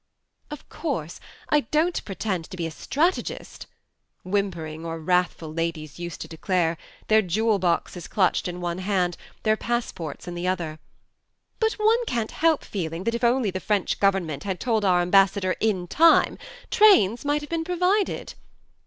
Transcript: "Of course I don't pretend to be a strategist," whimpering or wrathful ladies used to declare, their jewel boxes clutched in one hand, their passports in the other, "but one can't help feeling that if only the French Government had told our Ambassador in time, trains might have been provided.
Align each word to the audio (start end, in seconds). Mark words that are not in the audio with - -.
"Of 0.49 0.67
course 0.67 1.19
I 1.49 1.59
don't 1.59 2.03
pretend 2.05 2.45
to 2.49 2.57
be 2.57 2.65
a 2.65 2.71
strategist," 2.71 3.67
whimpering 4.23 4.83
or 4.83 4.97
wrathful 4.99 5.53
ladies 5.53 5.99
used 5.99 6.21
to 6.21 6.27
declare, 6.27 6.79
their 7.07 7.21
jewel 7.21 7.59
boxes 7.59 8.07
clutched 8.07 8.47
in 8.47 8.61
one 8.61 8.79
hand, 8.79 9.15
their 9.43 9.55
passports 9.55 10.27
in 10.27 10.33
the 10.33 10.47
other, 10.47 10.79
"but 11.59 11.73
one 11.73 12.03
can't 12.07 12.31
help 12.31 12.63
feeling 12.65 13.03
that 13.03 13.13
if 13.13 13.23
only 13.23 13.51
the 13.51 13.59
French 13.59 13.99
Government 13.99 14.41
had 14.43 14.59
told 14.59 14.83
our 14.83 15.03
Ambassador 15.03 15.55
in 15.59 15.87
time, 15.87 16.39
trains 16.71 17.23
might 17.23 17.41
have 17.41 17.49
been 17.51 17.63
provided. 17.63 18.33